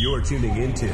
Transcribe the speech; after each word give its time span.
You're 0.00 0.22
tuning 0.22 0.56
into 0.56 0.86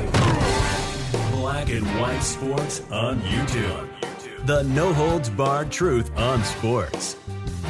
Black 1.30 1.68
and 1.70 1.86
White 2.00 2.22
Sports 2.22 2.82
on 2.90 3.20
YouTube. 3.20 4.46
The 4.46 4.62
no 4.64 4.92
holds 4.92 5.30
barred 5.30 5.70
truth 5.70 6.10
on 6.18 6.42
sports. 6.42 7.16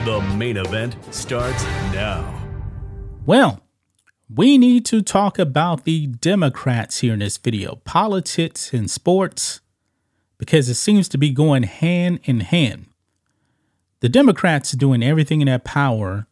The 0.04 0.20
main 0.36 0.56
event 0.56 0.96
starts 1.12 1.62
now. 1.92 2.40
Well, 3.26 3.60
we 4.34 4.58
need 4.58 4.86
to 4.86 5.02
talk 5.02 5.38
about 5.38 5.84
the 5.84 6.06
Democrats 6.06 7.00
here 7.00 7.12
in 7.12 7.18
this 7.18 7.36
video 7.36 7.76
politics 7.84 8.72
and 8.72 8.90
sports 8.90 9.60
because 10.38 10.68
it 10.68 10.74
seems 10.74 11.08
to 11.10 11.18
be 11.18 11.30
going 11.30 11.64
hand 11.64 12.20
in 12.24 12.40
hand. 12.40 12.86
The 14.00 14.08
Democrats 14.08 14.72
are 14.72 14.78
doing 14.78 15.02
everything 15.02 15.40
in 15.40 15.46
their 15.46 15.58
power 15.58 16.26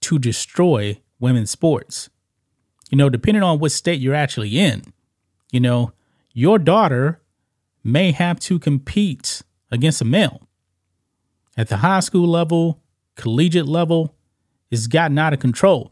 to 0.00 0.18
destroy 0.18 1.00
women's 1.20 1.50
sports. 1.50 2.08
You 2.94 2.98
know, 2.98 3.08
depending 3.08 3.42
on 3.42 3.58
what 3.58 3.72
state 3.72 3.98
you're 3.98 4.14
actually 4.14 4.56
in, 4.56 4.84
you 5.50 5.58
know, 5.58 5.90
your 6.32 6.60
daughter 6.60 7.20
may 7.82 8.12
have 8.12 8.38
to 8.38 8.56
compete 8.60 9.42
against 9.68 10.00
a 10.00 10.04
male. 10.04 10.46
At 11.56 11.66
the 11.66 11.78
high 11.78 11.98
school 11.98 12.28
level, 12.28 12.80
collegiate 13.16 13.66
level, 13.66 14.14
it's 14.70 14.86
gotten 14.86 15.18
out 15.18 15.32
of 15.32 15.40
control. 15.40 15.90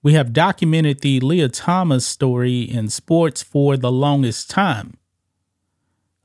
We 0.00 0.12
have 0.12 0.32
documented 0.32 1.00
the 1.00 1.18
Lia 1.18 1.48
Thomas 1.48 2.06
story 2.06 2.60
in 2.60 2.88
sports 2.88 3.42
for 3.42 3.76
the 3.76 3.90
longest 3.90 4.48
time. 4.48 4.96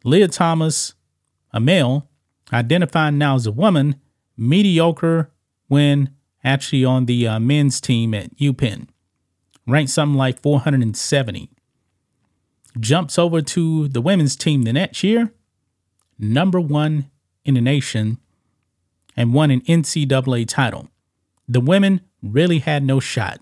Lia 0.03 0.27
Thomas, 0.27 0.93
a 1.52 1.59
male, 1.59 2.08
identified 2.53 3.15
now 3.15 3.33
as 3.33 3.47
a 3.47 3.52
woman, 3.52 3.99
mediocre 4.38 5.31
when 5.69 6.11
actually 6.43 6.86
on 6.86 7.08
the 7.08 7.27
uh, 7.27 7.39
men's 7.39 7.81
team 7.81 8.13
at 8.13 8.38
UPenn, 8.38 8.89
ranked 9.67 9.92
something 9.92 10.17
like 10.17 10.42
470. 10.42 11.50
Jumps 12.80 13.19
over 13.19 13.42
to 13.42 13.88
the 13.88 14.02
women's 14.02 14.36
team 14.36 14.64
the 14.64 14.73
next 14.73 15.03
year, 15.03 15.31
number 16.17 16.59
one 16.59 17.09
in 17.45 17.53
the 17.53 17.61
nation, 17.61 18.17
and 19.16 19.33
won 19.33 19.52
an 19.52 19.61
NCAA 19.61 20.47
title. 20.47 20.89
The 21.47 21.59
women 21.59 22.02
really 22.22 22.59
had 22.59 22.83
no 22.83 23.00
shot. 23.00 23.42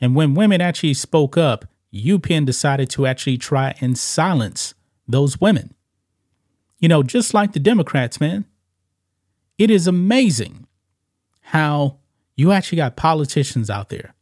And 0.00 0.14
when 0.14 0.34
women 0.34 0.60
actually 0.60 0.94
spoke 0.94 1.36
up, 1.36 1.64
UPenn 1.92 2.44
decided 2.44 2.90
to 2.90 3.06
actually 3.06 3.38
try 3.38 3.74
and 3.80 3.96
silence 3.98 4.74
those 5.08 5.40
women. 5.40 5.74
You 6.78 6.88
know, 6.88 7.02
just 7.02 7.34
like 7.34 7.52
the 7.52 7.60
Democrats, 7.60 8.20
man. 8.20 8.44
It 9.56 9.70
is 9.70 9.86
amazing 9.86 10.66
how 11.40 11.98
you 12.36 12.50
actually 12.50 12.76
got 12.76 12.96
politicians 12.96 13.70
out 13.70 13.88
there 13.88 14.13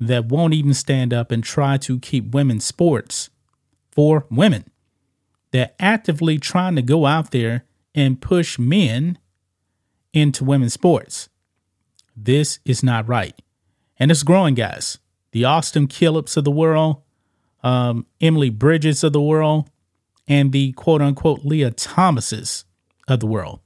that 0.00 0.26
won't 0.26 0.54
even 0.54 0.74
stand 0.74 1.12
up 1.12 1.30
and 1.30 1.42
try 1.42 1.76
to 1.78 1.98
keep 1.98 2.32
women's 2.32 2.64
sports 2.64 3.30
for 3.90 4.26
women. 4.30 4.70
They're 5.50 5.72
actively 5.80 6.38
trying 6.38 6.76
to 6.76 6.82
go 6.82 7.06
out 7.06 7.30
there 7.30 7.64
and 7.94 8.20
push 8.20 8.58
men 8.58 9.18
into 10.12 10.44
women's 10.44 10.74
sports. 10.74 11.28
This 12.16 12.58
is 12.64 12.82
not 12.82 13.08
right. 13.08 13.34
And 13.98 14.10
it's 14.10 14.22
growing, 14.22 14.54
guys. 14.54 14.98
The 15.32 15.44
Austin 15.44 15.88
Killips 15.88 16.36
of 16.36 16.44
the 16.44 16.50
world, 16.50 17.02
um, 17.62 18.06
Emily 18.20 18.50
Bridges 18.50 19.02
of 19.02 19.12
the 19.12 19.20
world, 19.20 19.68
and 20.26 20.52
the 20.52 20.72
quote 20.72 21.02
unquote 21.02 21.44
Lia 21.44 21.70
Thomases 21.70 22.64
of 23.08 23.20
the 23.20 23.26
world 23.26 23.60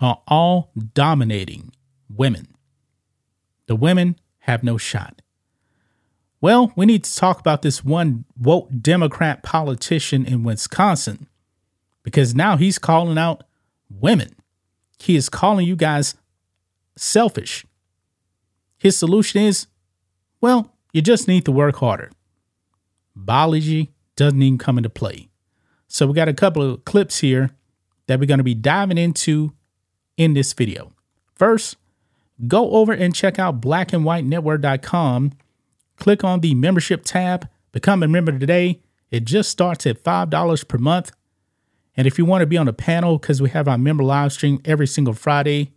are 0.00 0.20
all 0.28 0.70
dominating 0.92 1.72
women. 2.08 2.48
The 3.66 3.76
women 3.76 4.16
have 4.40 4.62
no 4.62 4.76
shot. 4.76 5.22
Well, 6.44 6.74
we 6.76 6.84
need 6.84 7.04
to 7.04 7.16
talk 7.16 7.40
about 7.40 7.62
this 7.62 7.82
one 7.82 8.26
woke 8.38 8.68
Democrat 8.82 9.42
politician 9.42 10.26
in 10.26 10.42
Wisconsin 10.42 11.26
because 12.02 12.34
now 12.34 12.58
he's 12.58 12.78
calling 12.78 13.16
out 13.16 13.44
women. 13.88 14.36
He 14.98 15.16
is 15.16 15.30
calling 15.30 15.66
you 15.66 15.74
guys 15.74 16.16
selfish. 16.96 17.64
His 18.76 18.94
solution 18.94 19.40
is 19.40 19.68
well, 20.42 20.70
you 20.92 21.00
just 21.00 21.28
need 21.28 21.46
to 21.46 21.50
work 21.50 21.76
harder. 21.76 22.10
Biology 23.16 23.94
doesn't 24.14 24.42
even 24.42 24.58
come 24.58 24.76
into 24.76 24.90
play. 24.90 25.30
So 25.88 26.06
we 26.06 26.12
got 26.12 26.28
a 26.28 26.34
couple 26.34 26.60
of 26.74 26.84
clips 26.84 27.20
here 27.20 27.52
that 28.06 28.20
we're 28.20 28.26
going 28.26 28.36
to 28.36 28.44
be 28.44 28.54
diving 28.54 28.98
into 28.98 29.54
in 30.18 30.34
this 30.34 30.52
video. 30.52 30.92
First, 31.36 31.78
go 32.46 32.72
over 32.72 32.92
and 32.92 33.14
check 33.14 33.38
out 33.38 33.62
blackandwhitenetwork.com. 33.62 35.32
Click 35.96 36.24
on 36.24 36.40
the 36.40 36.54
membership 36.54 37.04
tab, 37.04 37.48
become 37.72 38.02
a 38.02 38.08
member 38.08 38.36
today. 38.36 38.80
It 39.10 39.24
just 39.24 39.50
starts 39.50 39.86
at 39.86 40.02
$5 40.02 40.68
per 40.68 40.78
month. 40.78 41.12
And 41.96 42.06
if 42.06 42.18
you 42.18 42.24
want 42.24 42.42
to 42.42 42.46
be 42.46 42.56
on 42.56 42.66
the 42.66 42.72
panel, 42.72 43.18
because 43.18 43.40
we 43.40 43.50
have 43.50 43.68
our 43.68 43.78
member 43.78 44.02
live 44.02 44.32
stream 44.32 44.60
every 44.64 44.86
single 44.86 45.14
Friday, 45.14 45.72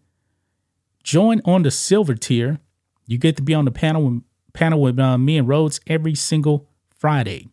join 1.03 1.41
on 1.45 1.63
the 1.63 1.71
silver 1.71 2.15
tier. 2.15 2.59
You 3.05 3.17
get 3.17 3.35
to 3.37 3.43
be 3.43 3.53
on 3.53 3.65
the 3.65 3.71
panel, 3.71 4.21
panel 4.53 4.81
with 4.81 4.99
uh, 4.99 5.17
me 5.17 5.37
and 5.37 5.47
Rhodes 5.47 5.79
every 5.87 6.15
single 6.15 6.67
Friday. 6.89 7.47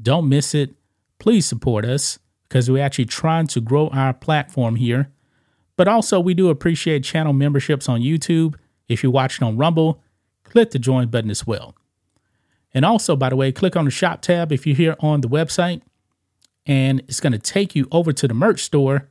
Don't 0.00 0.28
miss 0.28 0.54
it. 0.54 0.74
Please 1.18 1.46
support 1.46 1.84
us 1.84 2.18
because 2.48 2.70
we're 2.70 2.82
actually 2.82 3.06
trying 3.06 3.46
to 3.48 3.60
grow 3.60 3.88
our 3.88 4.12
platform 4.14 4.76
here. 4.76 5.10
But 5.76 5.88
also, 5.88 6.20
we 6.20 6.34
do 6.34 6.48
appreciate 6.48 7.04
channel 7.04 7.32
memberships 7.32 7.88
on 7.88 8.00
YouTube. 8.00 8.54
If 8.88 9.02
you're 9.02 9.12
watching 9.12 9.46
on 9.46 9.56
Rumble, 9.56 10.02
click 10.44 10.70
the 10.70 10.78
join 10.78 11.08
button 11.08 11.30
as 11.30 11.46
well. 11.46 11.74
And 12.72 12.84
also, 12.84 13.16
by 13.16 13.28
the 13.30 13.36
way, 13.36 13.52
click 13.52 13.76
on 13.76 13.84
the 13.84 13.90
shop 13.90 14.20
tab 14.20 14.52
if 14.52 14.66
you're 14.66 14.76
here 14.76 14.96
on 15.00 15.20
the 15.20 15.28
website, 15.28 15.82
and 16.66 17.00
it's 17.00 17.20
going 17.20 17.32
to 17.32 17.38
take 17.38 17.74
you 17.74 17.86
over 17.92 18.12
to 18.12 18.26
the 18.26 18.34
merch 18.34 18.62
store. 18.62 19.08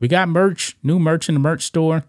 We 0.00 0.08
got 0.08 0.28
merch, 0.28 0.76
new 0.82 0.98
merch 0.98 1.28
in 1.28 1.34
the 1.34 1.40
merch 1.40 1.62
store. 1.62 2.04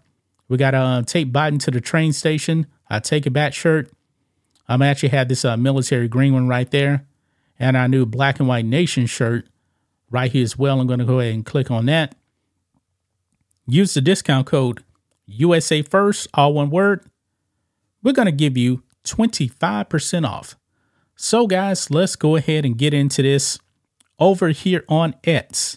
We 0.48 0.56
got 0.56 0.74
a 0.74 0.78
uh, 0.78 1.02
Take 1.02 1.32
Biden 1.32 1.60
to 1.60 1.70
the 1.70 1.80
train 1.80 2.12
station, 2.12 2.66
I 2.88 3.00
Take 3.00 3.26
It 3.26 3.30
Back 3.30 3.52
shirt. 3.52 3.90
I'm 4.68 4.82
actually 4.82 5.10
had 5.10 5.28
this 5.28 5.44
uh, 5.44 5.56
military 5.56 6.08
green 6.08 6.32
one 6.32 6.48
right 6.48 6.70
there, 6.70 7.06
and 7.58 7.76
our 7.76 7.88
new 7.88 8.06
Black 8.06 8.38
and 8.38 8.48
White 8.48 8.64
Nation 8.64 9.06
shirt 9.06 9.46
right 10.10 10.30
here 10.30 10.44
as 10.44 10.58
well. 10.58 10.80
I'm 10.80 10.86
going 10.86 10.98
to 10.98 11.04
go 11.04 11.20
ahead 11.20 11.34
and 11.34 11.44
click 11.44 11.70
on 11.70 11.86
that. 11.86 12.14
Use 13.66 13.94
the 13.94 14.00
discount 14.00 14.46
code 14.46 14.82
USA 15.26 15.82
First, 15.82 16.28
all 16.34 16.54
one 16.54 16.70
word. 16.70 17.04
We're 18.06 18.12
going 18.12 18.26
to 18.26 18.30
give 18.32 18.56
you 18.56 18.84
25% 19.02 20.24
off. 20.24 20.56
So, 21.16 21.48
guys, 21.48 21.90
let's 21.90 22.14
go 22.14 22.36
ahead 22.36 22.64
and 22.64 22.78
get 22.78 22.94
into 22.94 23.20
this 23.20 23.58
over 24.20 24.50
here 24.50 24.84
on 24.88 25.16
X. 25.24 25.76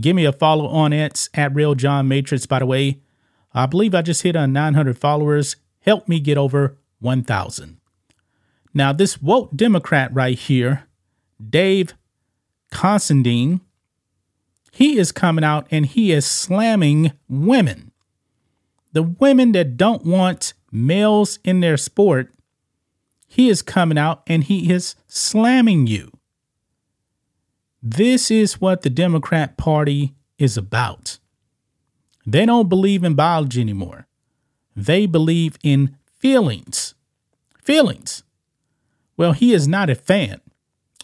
Give 0.00 0.16
me 0.16 0.24
a 0.24 0.32
follow 0.32 0.66
on 0.66 0.92
X 0.92 1.28
at 1.32 1.54
Real 1.54 1.76
John 1.76 2.08
Matrix, 2.08 2.44
by 2.44 2.58
the 2.58 2.66
way. 2.66 2.98
I 3.54 3.66
believe 3.66 3.94
I 3.94 4.02
just 4.02 4.22
hit 4.22 4.34
on 4.34 4.52
900 4.52 4.98
followers. 4.98 5.54
Help 5.82 6.08
me 6.08 6.18
get 6.18 6.36
over 6.36 6.76
1,000. 6.98 7.78
Now, 8.74 8.92
this 8.92 9.22
woke 9.22 9.54
Democrat 9.54 10.12
right 10.12 10.36
here, 10.36 10.88
Dave 11.40 11.94
Considine, 12.72 13.60
he 14.72 14.98
is 14.98 15.12
coming 15.12 15.44
out 15.44 15.68
and 15.70 15.86
he 15.86 16.10
is 16.10 16.26
slamming 16.26 17.12
women. 17.28 17.92
The 18.92 19.04
women 19.04 19.52
that 19.52 19.76
don't 19.76 20.04
want 20.04 20.52
males 20.70 21.38
in 21.44 21.60
their 21.60 21.76
sport, 21.76 22.32
he 23.26 23.48
is 23.48 23.62
coming 23.62 23.98
out 23.98 24.22
and 24.26 24.44
he 24.44 24.72
is 24.72 24.96
slamming 25.06 25.86
you. 25.86 26.10
This 27.82 28.30
is 28.30 28.60
what 28.60 28.82
the 28.82 28.90
Democrat 28.90 29.56
Party 29.56 30.14
is 30.38 30.56
about. 30.56 31.18
They 32.26 32.44
don't 32.44 32.68
believe 32.68 33.04
in 33.04 33.14
biology 33.14 33.60
anymore. 33.60 34.06
They 34.76 35.06
believe 35.06 35.56
in 35.62 35.96
feelings. 36.18 36.94
Feelings. 37.62 38.22
Well, 39.16 39.32
he 39.32 39.52
is 39.52 39.66
not 39.66 39.90
a 39.90 39.94
fan 39.94 40.40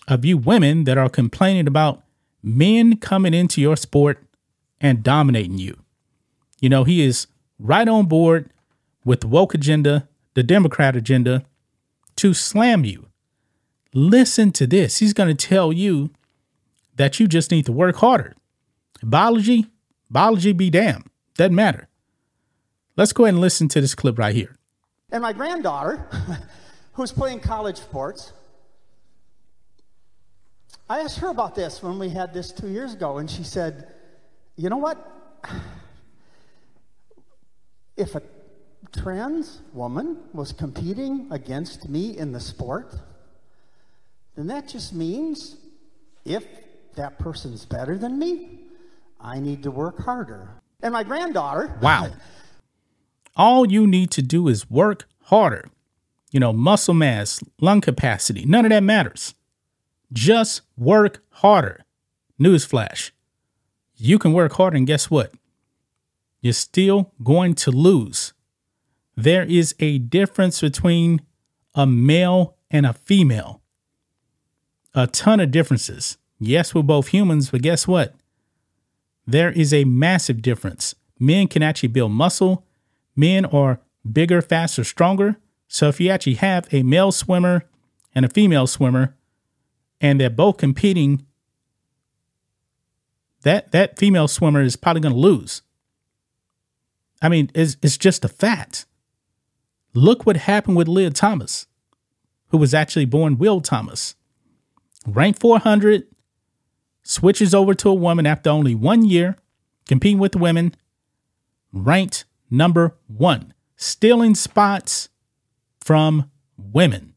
of 0.09 0.25
you 0.25 0.37
women 0.37 0.85
that 0.85 0.99
are 0.99 1.09
complaining 1.09 1.67
about 1.67 2.03
men 2.43 2.97
coming 2.97 3.35
into 3.35 3.61
your 3.61 3.77
sport 3.77 4.23
and 4.81 5.03
dominating 5.03 5.59
you. 5.59 5.79
You 6.61 6.69
know, 6.69 6.85
he 6.85 7.03
is 7.03 7.27
right 7.59 7.89
on 7.89 8.07
board 8.07 8.51
with 9.07 9.21
the 9.21 9.29
woke 9.29 9.55
agenda, 9.55 10.09
the 10.35 10.43
Democrat 10.43 10.97
agenda, 10.97 11.47
to 12.17 12.35
slam 12.35 12.85
you. 12.85 13.07
Listen 13.95 14.51
to 14.53 14.67
this. 14.67 14.99
He's 14.99 15.15
going 15.15 15.35
to 15.35 15.47
tell 15.47 15.73
you 15.73 16.11
that 16.97 17.21
you 17.21 17.29
just 17.29 17.51
need 17.51 17.65
to 17.67 17.73
work 17.73 17.97
harder. 17.97 18.35
Biology, 19.03 19.67
biology 20.11 20.53
be 20.53 20.69
damned. 20.69 21.09
Doesn't 21.37 21.55
matter. 21.55 21.89
Let's 22.97 23.13
go 23.13 23.25
ahead 23.25 23.35
and 23.35 23.41
listen 23.41 23.69
to 23.69 23.81
this 23.81 23.95
clip 23.95 24.19
right 24.19 24.35
here. 24.35 24.57
And 25.13 25.23
my 25.23 25.33
granddaughter, 25.33 26.09
who's 26.95 27.13
playing 27.13 27.41
college 27.41 27.77
sports, 27.77 28.33
I 30.91 31.01
asked 31.01 31.19
her 31.19 31.29
about 31.29 31.55
this 31.55 31.83
when 31.83 31.99
we 31.99 32.09
had 32.09 32.35
this 32.35 32.51
two 32.51 32.69
years 32.69 32.95
ago, 32.95 33.19
and 33.19 33.31
she 33.31 33.45
said, 33.45 33.89
You 34.57 34.69
know 34.69 34.79
what? 34.79 34.99
If 37.97 38.15
a 38.15 38.21
trans 39.01 39.61
woman 39.73 40.19
was 40.33 40.53
competing 40.53 41.29
against 41.31 41.89
me 41.89 42.17
in 42.17 42.33
the 42.33 42.41
sport, 42.41 42.95
then 44.35 44.47
that 44.49 44.69
just 44.69 44.93
means 44.93 45.57
if 46.25 46.45
that 46.97 47.19
person's 47.19 47.65
better 47.65 47.97
than 47.97 48.19
me, 48.19 48.61
I 49.21 49.41
need 49.41 49.63
to 49.63 49.71
work 49.71 50.05
harder. 50.05 50.51
And 50.83 50.93
my 50.93 51.03
granddaughter. 51.03 51.79
Wow. 51.83 52.11
All 53.37 53.71
you 53.71 53.87
need 53.87 54.11
to 54.13 54.23
do 54.23 54.49
is 54.49 54.71
work 54.71 55.07
harder. 55.25 55.69
You 56.31 56.41
know, 56.41 56.53
muscle 56.53 56.95
mass, 56.95 57.43
lung 57.61 57.81
capacity, 57.83 58.45
none 58.47 58.65
of 58.65 58.71
that 58.71 58.83
matters. 58.83 59.35
Just 60.13 60.63
work 60.77 61.23
harder. 61.31 61.85
Newsflash. 62.41 63.11
You 63.97 64.19
can 64.19 64.33
work 64.33 64.53
harder, 64.55 64.77
and 64.77 64.87
guess 64.87 65.11
what? 65.11 65.33
You're 66.41 66.53
still 66.53 67.13
going 67.23 67.55
to 67.57 67.71
lose. 67.71 68.33
There 69.17 69.45
is 69.45 69.75
a 69.81 69.99
difference 69.99 70.61
between 70.61 71.23
a 71.75 71.87
male 71.87 72.57
and 72.71 72.85
a 72.85 72.93
female. 72.93 73.63
A 74.95 75.07
ton 75.07 75.41
of 75.41 75.51
differences. 75.51 76.19
Yes, 76.39 76.75
we're 76.75 76.83
both 76.83 77.09
humans, 77.09 77.51
but 77.51 77.63
guess 77.63 77.89
what? 77.89 78.15
There 79.27 79.51
is 79.51 79.73
a 79.73 79.85
massive 79.85 80.43
difference. 80.43 80.95
Men 81.19 81.49
can 81.49 81.63
actually 81.63 81.89
build 81.89 82.13
muscle. 82.13 82.65
Men 83.15 83.47
are 83.47 83.81
bigger, 84.11 84.43
faster, 84.43 84.85
stronger. 84.85 85.37
So 85.69 85.89
if 85.89 86.01
you 86.01 86.11
actually 86.11 86.35
have 86.35 86.69
a 86.73 86.83
male 86.83 87.11
swimmer 87.11 87.65
and 88.15 88.25
a 88.25 88.29
female 88.29 88.67
swimmer, 88.67 89.17
and 90.01 90.21
they're 90.21 90.31
both 90.31 90.59
competing, 90.59 91.25
that 93.43 93.73
that 93.73 93.99
female 93.99 94.29
swimmer 94.29 94.63
is 94.63 94.77
probably 94.77 95.01
going 95.01 95.15
to 95.15 95.21
lose. 95.21 95.63
I 97.23 97.29
mean, 97.29 97.51
it's, 97.55 97.77
it's 97.83 97.97
just 97.97 98.25
a 98.25 98.29
fact. 98.29 98.87
Look 99.97 100.27
what 100.27 100.37
happened 100.37 100.77
with 100.77 100.89
Lia 100.89 101.09
Thomas, 101.09 101.67
who 102.49 102.59
was 102.59 102.75
actually 102.75 103.07
born 103.07 103.39
Will 103.39 103.63
Thomas. 103.63 104.15
Ranked 105.07 105.41
400, 105.41 106.05
switches 107.03 107.55
over 107.55 107.73
to 107.73 107.89
a 107.89 107.95
woman 107.95 108.27
after 108.27 108.51
only 108.51 108.75
one 108.75 109.07
year, 109.07 109.39
competing 109.89 110.19
with 110.19 110.37
women, 110.37 110.75
ranked 111.73 112.27
number 112.51 112.95
one, 113.07 113.55
stealing 113.77 114.35
spots 114.35 115.09
from 115.81 116.31
women. 116.59 117.15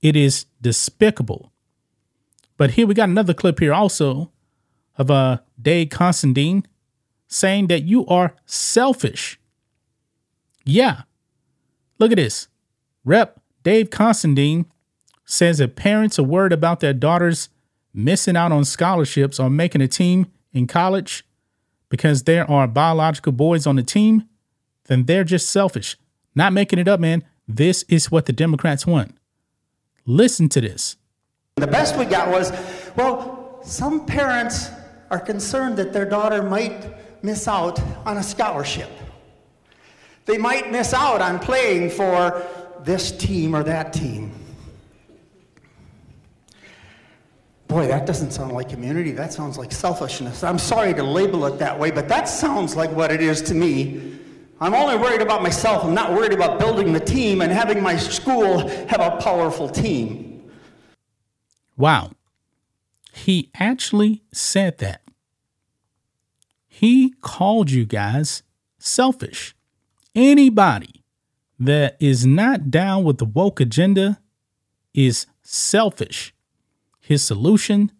It 0.00 0.16
is 0.16 0.46
despicable. 0.60 1.52
But 2.56 2.72
here 2.72 2.88
we 2.88 2.94
got 2.94 3.08
another 3.08 3.34
clip 3.34 3.60
here 3.60 3.72
also 3.72 4.32
of 4.98 5.12
uh, 5.12 5.38
Dave 5.60 5.90
Constantine 5.90 6.66
saying 7.28 7.68
that 7.68 7.84
you 7.84 8.04
are 8.08 8.34
selfish. 8.46 9.38
Yeah. 10.64 11.02
Look 12.02 12.10
at 12.10 12.16
this. 12.16 12.48
Rep 13.04 13.40
Dave 13.62 13.90
Constantine 13.90 14.66
says 15.24 15.58
that 15.58 15.76
parents 15.76 16.18
are 16.18 16.24
worried 16.24 16.52
about 16.52 16.80
their 16.80 16.92
daughters 16.92 17.48
missing 17.94 18.36
out 18.36 18.50
on 18.50 18.64
scholarships 18.64 19.38
or 19.38 19.48
making 19.48 19.82
a 19.82 19.86
team 19.86 20.26
in 20.52 20.66
college 20.66 21.24
because 21.90 22.24
there 22.24 22.50
are 22.50 22.66
biological 22.66 23.30
boys 23.30 23.68
on 23.68 23.76
the 23.76 23.84
team, 23.84 24.28
then 24.86 25.04
they're 25.04 25.22
just 25.22 25.48
selfish. 25.48 25.96
Not 26.34 26.52
making 26.52 26.80
it 26.80 26.88
up, 26.88 26.98
man. 26.98 27.22
This 27.46 27.84
is 27.84 28.10
what 28.10 28.26
the 28.26 28.32
Democrats 28.32 28.84
want. 28.84 29.14
Listen 30.04 30.48
to 30.48 30.60
this. 30.60 30.96
The 31.54 31.68
best 31.68 31.96
we 31.96 32.04
got 32.04 32.30
was 32.30 32.50
well, 32.96 33.60
some 33.62 34.06
parents 34.06 34.70
are 35.12 35.20
concerned 35.20 35.76
that 35.76 35.92
their 35.92 36.08
daughter 36.10 36.42
might 36.42 37.22
miss 37.22 37.46
out 37.46 37.80
on 38.04 38.16
a 38.16 38.24
scholarship. 38.24 38.90
They 40.24 40.38
might 40.38 40.70
miss 40.70 40.94
out 40.94 41.20
on 41.20 41.38
playing 41.38 41.90
for 41.90 42.46
this 42.84 43.12
team 43.12 43.54
or 43.54 43.62
that 43.64 43.92
team. 43.92 44.32
Boy, 47.68 47.86
that 47.88 48.06
doesn't 48.06 48.32
sound 48.32 48.52
like 48.52 48.68
community. 48.68 49.12
That 49.12 49.32
sounds 49.32 49.56
like 49.56 49.72
selfishness. 49.72 50.44
I'm 50.44 50.58
sorry 50.58 50.92
to 50.94 51.02
label 51.02 51.46
it 51.46 51.58
that 51.58 51.78
way, 51.78 51.90
but 51.90 52.06
that 52.08 52.28
sounds 52.28 52.76
like 52.76 52.90
what 52.90 53.10
it 53.10 53.22
is 53.22 53.40
to 53.42 53.54
me. 53.54 54.18
I'm 54.60 54.74
only 54.74 54.96
worried 54.96 55.22
about 55.22 55.42
myself. 55.42 55.82
I'm 55.82 55.94
not 55.94 56.12
worried 56.12 56.32
about 56.32 56.60
building 56.60 56.92
the 56.92 57.00
team 57.00 57.40
and 57.40 57.50
having 57.50 57.82
my 57.82 57.96
school 57.96 58.68
have 58.88 59.00
a 59.00 59.16
powerful 59.22 59.68
team. 59.68 60.50
Wow. 61.76 62.12
He 63.12 63.50
actually 63.58 64.22
said 64.32 64.78
that. 64.78 65.02
He 66.68 67.14
called 67.22 67.70
you 67.70 67.84
guys 67.86 68.42
selfish. 68.78 69.54
Anybody 70.14 71.04
that 71.58 71.96
is 72.00 72.26
not 72.26 72.70
down 72.70 73.04
with 73.04 73.18
the 73.18 73.24
woke 73.24 73.60
agenda 73.60 74.20
is 74.92 75.26
selfish. 75.42 76.34
His 77.00 77.24
solution 77.24 77.92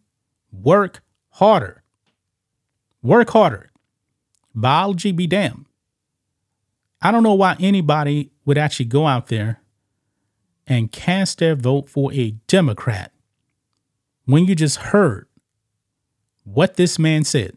work 0.51 1.03
harder. 1.31 1.83
Work 3.03 3.31
harder. 3.31 3.71
Biology 4.55 5.13
be 5.13 5.27
damned. 5.27 5.67
I 7.01 7.11
don't 7.11 7.23
know 7.23 7.35
why 7.35 7.57
anybody 7.59 8.31
would 8.45 8.59
actually 8.59 8.87
go 8.87 9.07
out 9.07 9.29
there 9.29 9.61
and 10.67 10.93
cast 10.93 11.39
their 11.39 11.57
vote 11.57 11.89
for 11.89 12.13
a 12.13 12.33
Democrat 12.47 13.13
when 14.25 14.45
you 14.45 14.55
just 14.55 14.77
heard 14.77 15.27
what 16.45 16.77
this 16.77 16.99
man 16.99 17.25
said. 17.25 17.57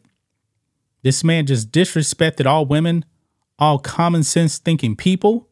This 1.04 1.24
man 1.24 1.46
just 1.46 1.72
disrespected 1.72 2.48
all 2.48 2.66
women, 2.66 3.06
all 3.60 3.80
common 3.80 4.24
sense 4.24 4.58
thinking 4.58 4.96
people. 4.96 5.50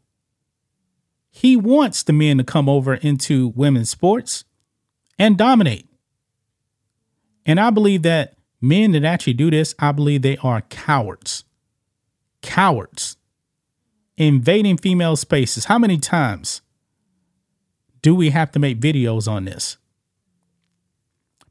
He 1.29 1.55
wants 1.55 2.03
the 2.03 2.13
men 2.13 2.37
to 2.37 2.43
come 2.43 2.69
over 2.69 2.95
into 2.95 3.49
women's 3.55 3.89
sports 3.89 4.45
and 5.17 5.37
dominate. 5.37 5.87
And 7.45 7.59
I 7.59 7.69
believe 7.69 8.03
that 8.03 8.35
men 8.61 8.91
that 8.91 9.03
actually 9.03 9.33
do 9.33 9.49
this, 9.51 9.73
I 9.79 9.91
believe 9.91 10.21
they 10.21 10.37
are 10.37 10.61
cowards. 10.61 11.43
Cowards. 12.41 13.17
Invading 14.15 14.77
female 14.77 15.15
spaces. 15.15 15.65
How 15.65 15.79
many 15.79 15.97
times 15.97 16.61
do 18.01 18.13
we 18.13 18.29
have 18.29 18.51
to 18.51 18.59
make 18.59 18.79
videos 18.79 19.27
on 19.27 19.45
this? 19.45 19.77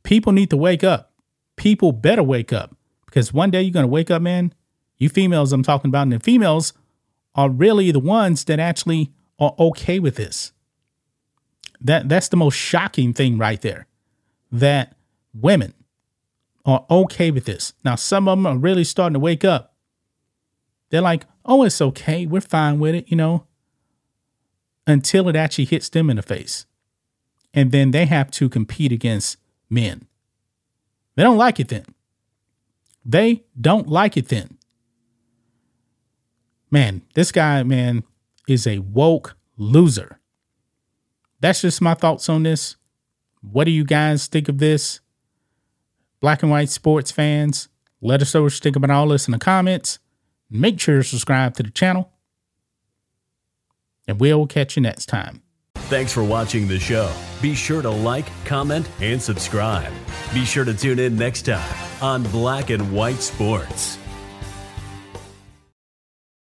People 0.03 0.33
need 0.33 0.51
to 0.51 0.57
wake 0.57 0.85
up. 0.85 1.13
People 1.57 1.93
better 1.93 2.23
wake 2.23 2.53
up 2.53 2.77
because 3.07 3.33
one 3.33 3.51
day 3.51 3.63
you're 3.63 3.73
going 3.73 3.85
to 3.85 3.89
wake 3.89 4.11
up, 4.11 4.23
man. 4.23 4.53
You 5.03 5.09
females 5.09 5.53
I'm 5.53 5.65
talking 5.65 5.89
about, 5.89 6.03
and 6.03 6.13
the 6.13 6.21
females 6.21 6.75
are 7.35 7.51
really 7.51 7.91
the 7.91 7.99
ones 7.99 8.45
that 8.45 8.61
actually 8.61 9.11
are 9.37 9.53
okay 9.59 9.99
with 9.99 10.15
this. 10.15 10.53
That 11.81 12.09
that's 12.09 12.29
the 12.29 12.37
most 12.37 12.55
shocking 12.55 13.13
thing 13.13 13.37
right 13.37 13.61
there. 13.61 13.89
That 14.53 14.95
women 15.35 15.75
are 16.65 16.87
okay 16.89 17.33
with 17.33 17.47
this. 17.47 17.73
Now 17.85 17.97
some 17.97 18.29
of 18.29 18.39
them 18.39 18.47
are 18.47 18.57
really 18.57 18.85
starting 18.85 19.15
to 19.15 19.19
wake 19.19 19.45
up. 19.45 19.75
They're 20.91 21.01
like, 21.01 21.27
"Oh, 21.45 21.65
it's 21.65 21.83
okay. 21.83 22.25
We're 22.25 22.41
fine 22.41 22.79
with 22.79 22.95
it," 22.95 23.11
you 23.11 23.17
know. 23.17 23.49
Until 24.87 25.29
it 25.29 25.35
actually 25.35 25.65
hits 25.65 25.89
them 25.89 26.11
in 26.11 26.17
the 26.17 26.23
face. 26.23 26.65
And 27.53 27.73
then 27.73 27.91
they 27.91 28.07
have 28.07 28.31
to 28.33 28.49
compete 28.49 28.93
against 28.93 29.37
men. 29.69 30.07
They 31.17 31.25
don't 31.25 31.39
like 31.39 31.59
it 31.59 31.71
then. 31.71 31.87
They 33.05 33.43
don't 33.61 33.89
like 33.89 34.17
it 34.17 34.29
then. 34.29 34.59
Man, 36.73 37.03
this 37.13 37.31
guy, 37.31 37.63
man, 37.63 38.03
is 38.49 38.67
a 38.67 38.79
woke 38.79 39.37
loser. 39.59 40.19
That's 41.39 41.61
just 41.61 41.83
my 41.83 41.93
thoughts 41.93 42.31
on 42.31 42.45
this. 42.45 42.77
What 43.43 43.65
do 43.65 43.71
you 43.71 43.85
guys 43.85 44.27
think 44.27 44.49
of 44.49 44.57
this? 44.57 45.01
Black 46.19 46.43
and 46.43 46.51
white 46.51 46.71
sports 46.71 47.11
fans, 47.11 47.69
let 48.01 48.23
us 48.23 48.35
know 48.35 48.45
what 48.45 48.55
you 48.55 48.59
think 48.61 48.77
about 48.77 48.91
all 48.91 49.09
this 49.09 49.29
in 49.29 49.33
the 49.33 49.39
comments. 49.39 49.99
Make 50.49 50.81
sure 50.81 50.97
to 50.97 51.05
subscribe 51.05 51.55
to 51.57 51.63
the 51.63 51.71
channel. 51.71 52.11
And 54.09 54.19
we'll 54.19 54.47
catch 54.47 54.75
you 54.75 54.83
next 54.83 55.07
time. 55.07 55.43
Thanks 55.75 56.13
for 56.13 56.25
watching 56.25 56.69
the 56.69 56.79
show. 56.79 57.13
Be 57.43 57.55
sure 57.55 57.83
to 57.83 57.91
like, 57.91 58.27
comment, 58.47 58.89
and 59.03 59.21
subscribe. 59.21 59.93
Be 60.33 60.47
sure 60.47 60.65
to 60.65 60.73
tune 60.73 60.99
in 60.99 61.17
next 61.17 61.43
time 61.43 61.77
on 62.01 62.23
Black 62.25 62.71
and 62.71 62.93
White 62.93 63.21
Sports. 63.21 63.99